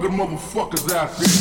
[0.00, 1.37] rough motherfuckers out there.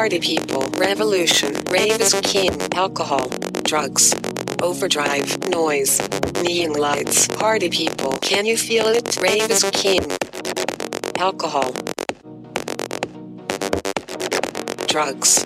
[0.00, 3.28] party people, revolution, rave is king, alcohol,
[3.64, 4.14] drugs,
[4.62, 6.00] overdrive, noise,
[6.42, 9.20] neon lights, party people, can you feel it?
[9.20, 10.00] Rave is king,
[11.18, 11.74] alcohol,
[14.86, 15.44] drugs,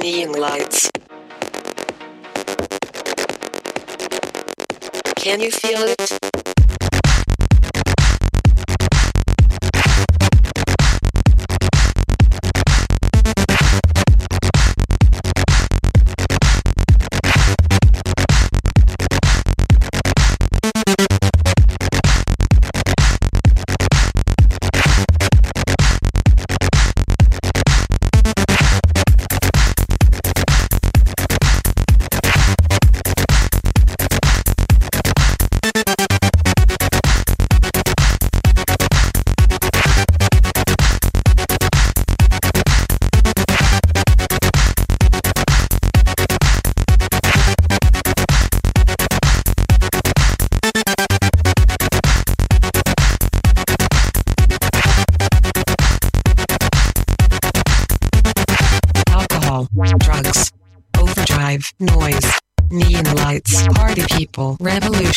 [0.00, 0.90] neon lights.
[5.16, 6.55] Can you feel it?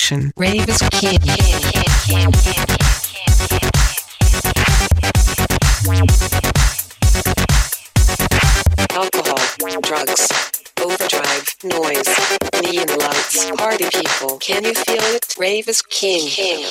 [0.10, 0.34] Selection.
[0.38, 1.22] Rave is kid.
[8.91, 10.28] Alcohol, drugs,
[10.82, 12.08] overdrive, noise,
[12.63, 14.38] neon lights, party people.
[14.39, 15.36] Can you feel it?
[15.38, 16.28] Rave is king.
[16.28, 16.65] king.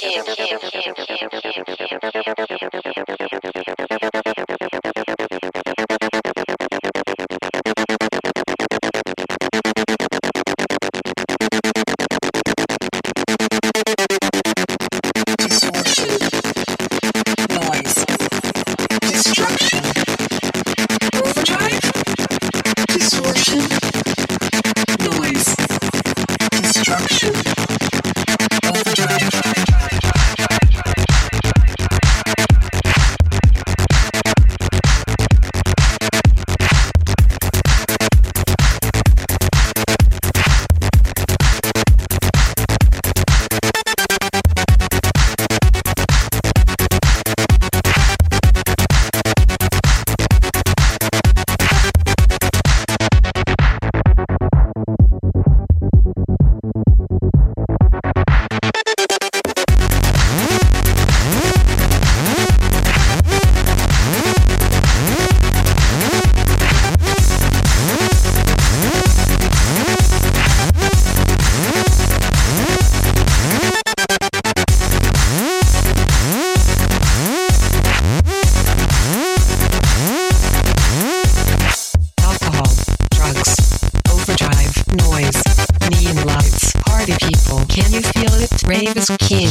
[89.17, 89.48] kids.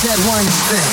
[0.00, 0.88] said one thing.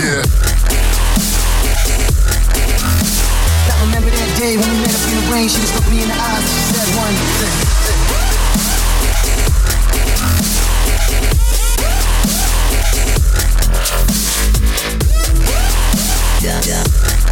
[0.00, 0.24] Yeah.
[3.68, 5.48] I remember that day when we met up in the rain.
[5.50, 7.56] She just looked me in the eyes and she said one thing.
[16.40, 17.31] Yeah, yeah.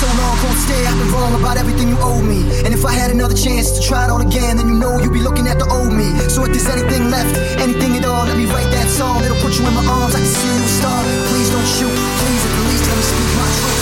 [0.00, 0.80] so long, won't stay.
[0.88, 2.40] I've been wrong about everything you owe me.
[2.64, 5.12] And if I had another chance to try it all again, then you know you'd
[5.12, 6.08] be looking at the old me.
[6.32, 9.20] So if there's anything left, anything at all, let me write that song.
[9.20, 11.04] It'll put you in my arms, I can see you start.
[11.28, 13.76] Please don't shoot, please at least let me speak my truth.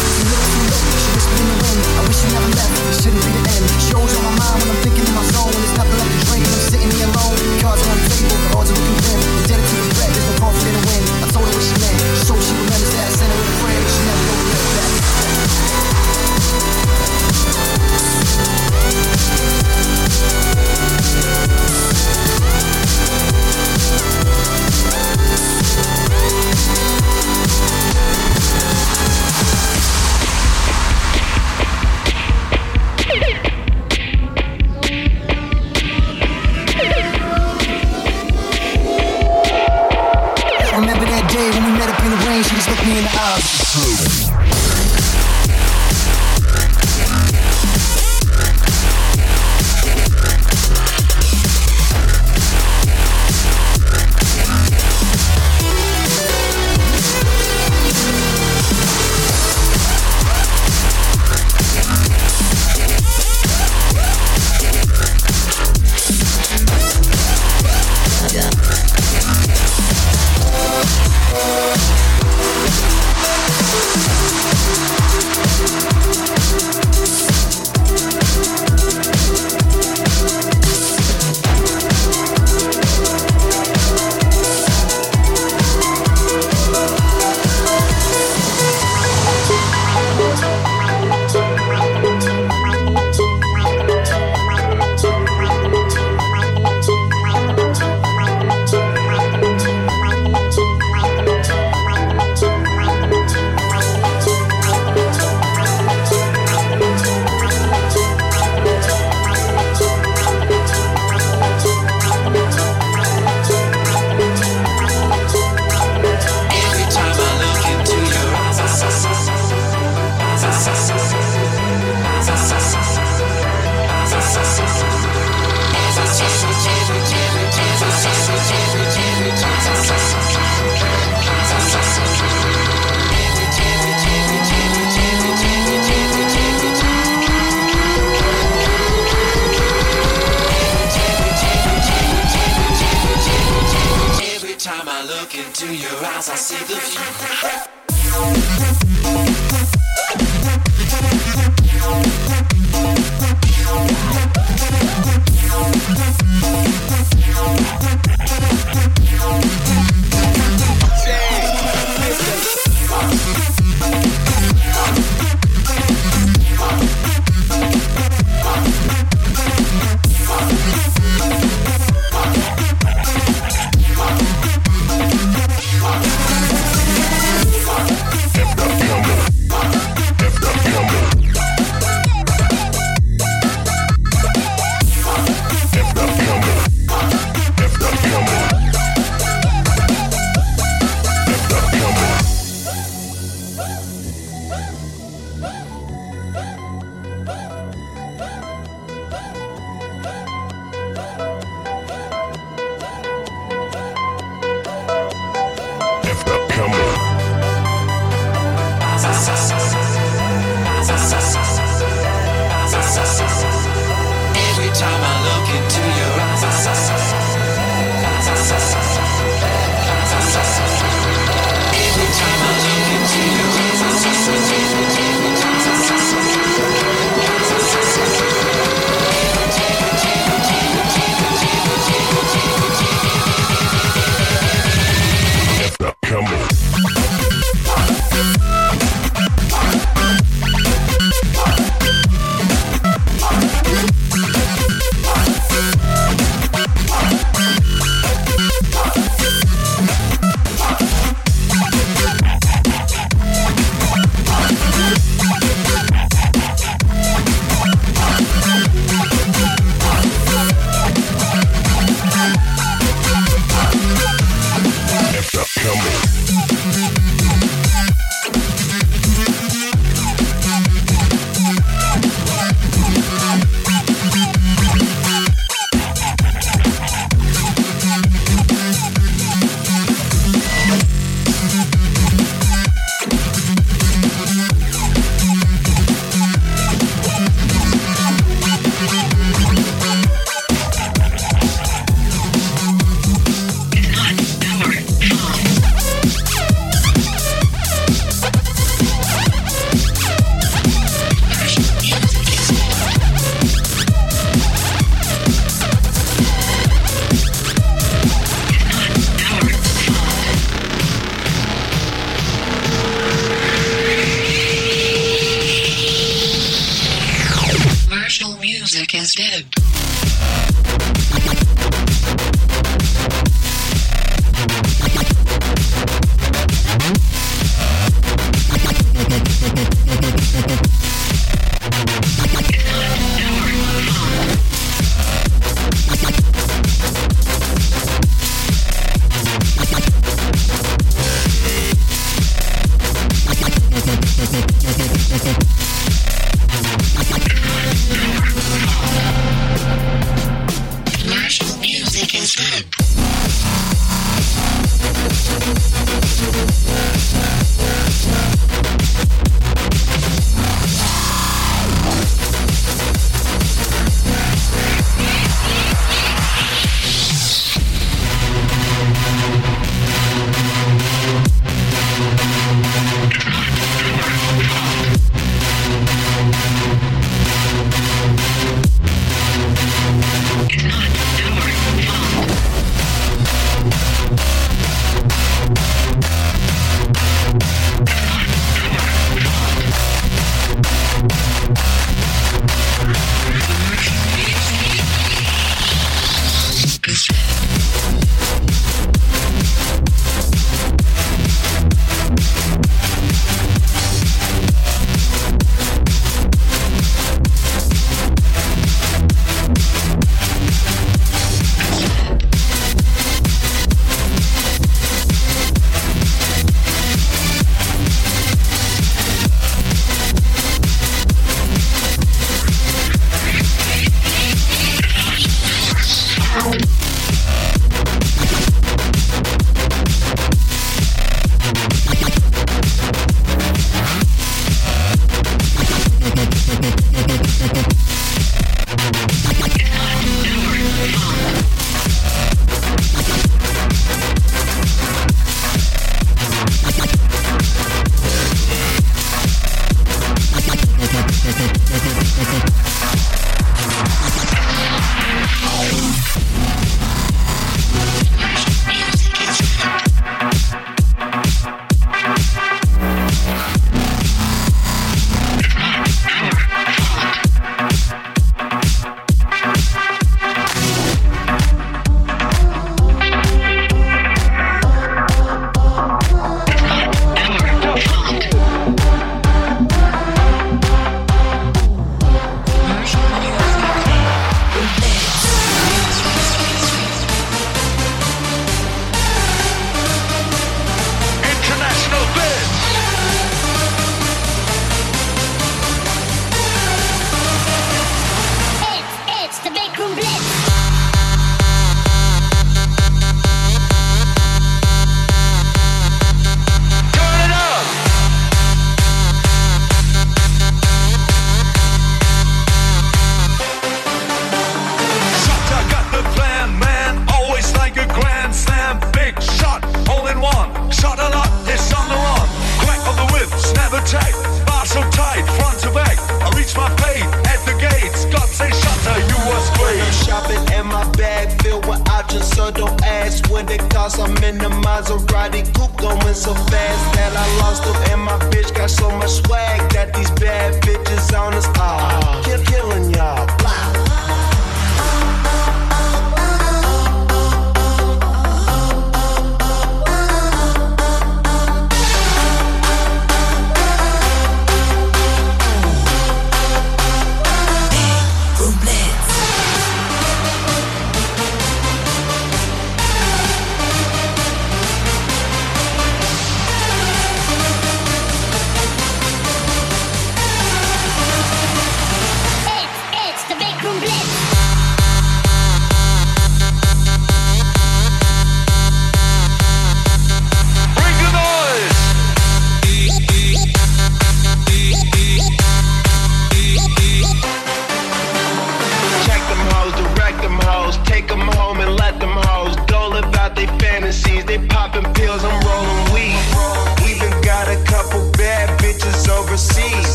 [0.98, 2.74] She whispered in the wind, I wish you never left.
[2.82, 3.64] It shouldn't be the end.
[3.78, 5.54] Shows on my mind when I'm thinking in my zone.
[5.54, 7.38] When there's nothing left to drink, I'm sitting here alone.
[7.62, 9.20] Cards on the table, the odds are looking grim.
[9.38, 11.02] Indebted to the regret, there's no call for me to win.
[11.22, 13.56] I told her what she meant, so she remembers that I sent her with a
[13.62, 14.77] prayer, but she never wrote
[43.78, 44.07] eyes.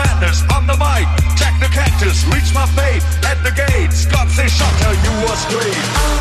[0.00, 1.06] Flanders on the mic.
[1.36, 3.92] Jack the cactus, reach my fate at the gate.
[4.10, 6.19] God say, "Shut how you are great.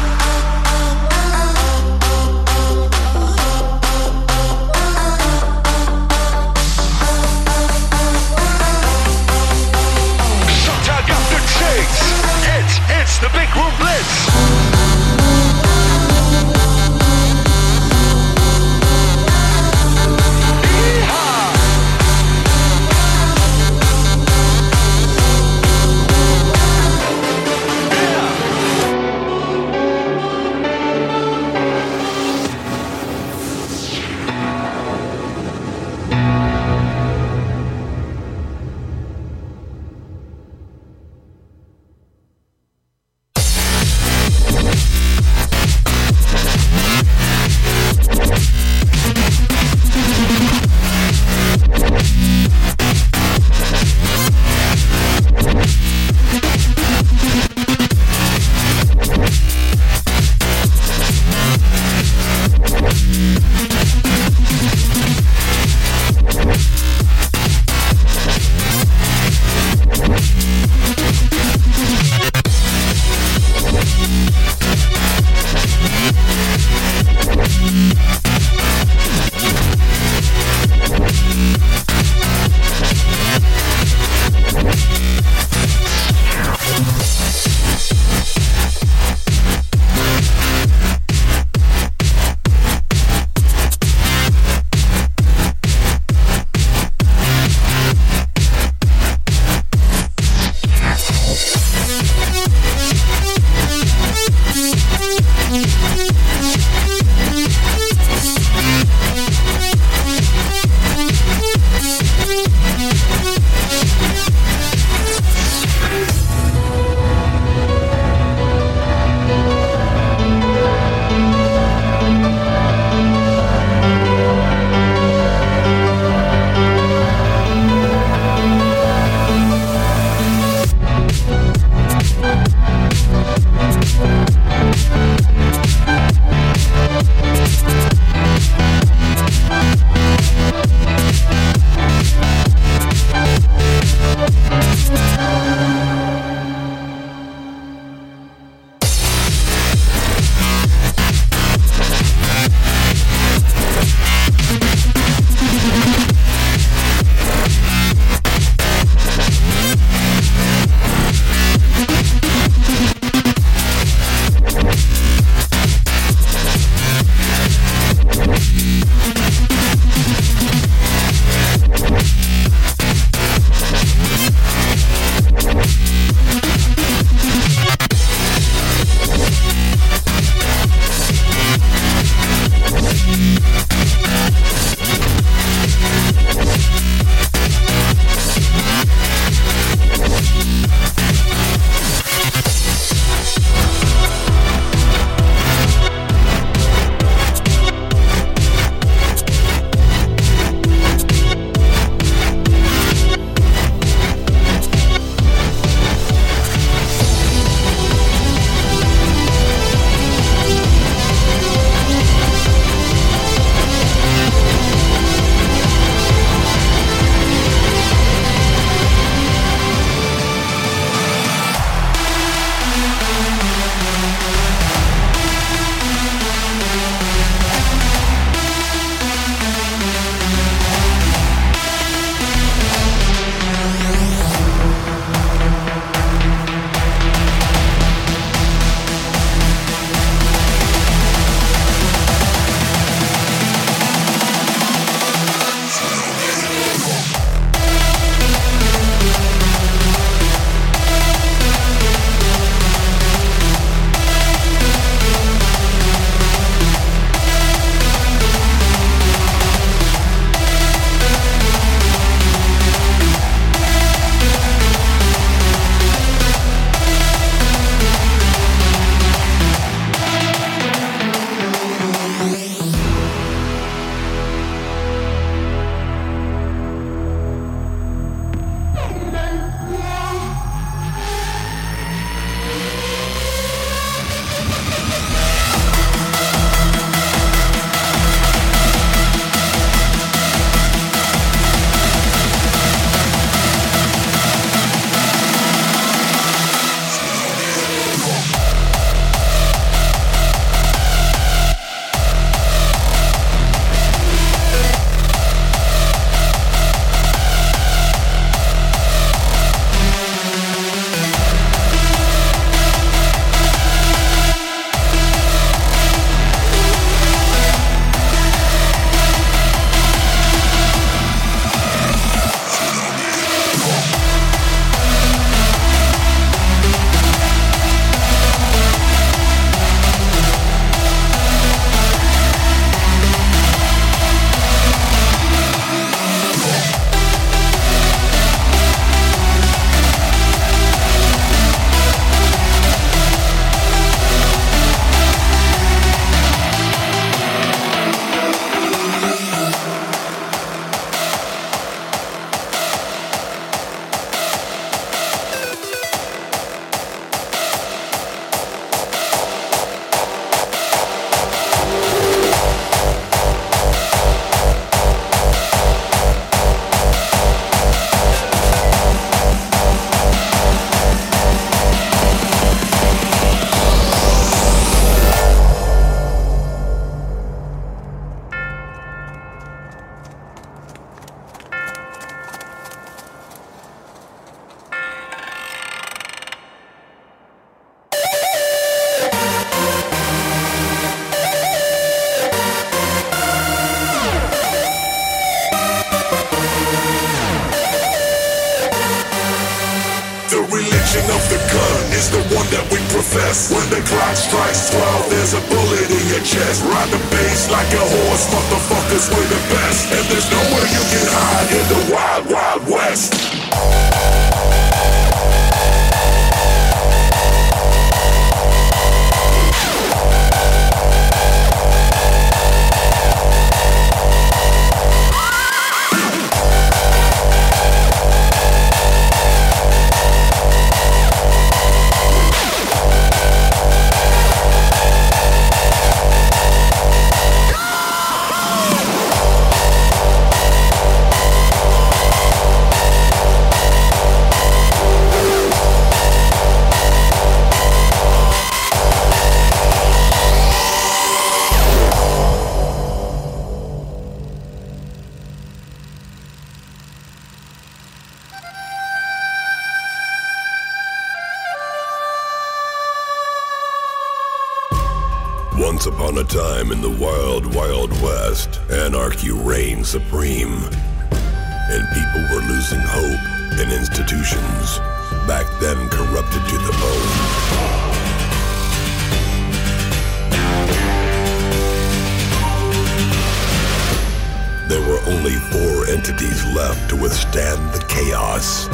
[485.10, 488.68] Only four entities left to withstand the chaos.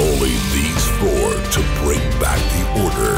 [0.00, 3.14] Only these four to bring back the order.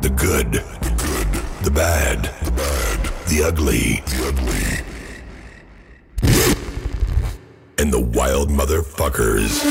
[0.00, 1.30] The good, the good,
[1.64, 4.84] the bad, the bad, the ugly, the ugly,
[7.78, 9.62] and the wild motherfuckers.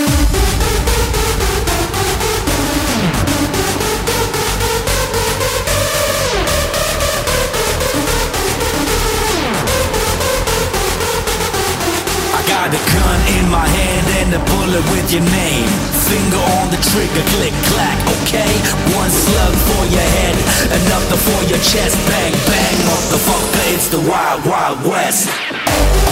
[12.65, 15.69] Got a gun in my hand and a bullet with your name.
[16.09, 18.53] Finger on the trigger, click, clack, okay?
[18.97, 20.35] One slug for your head,
[20.73, 21.95] another for your chest.
[22.09, 26.04] Bang, bang, motherfucker, it's the wild, wild west.